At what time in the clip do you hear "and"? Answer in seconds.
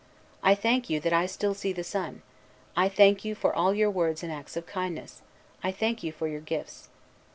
4.23-4.31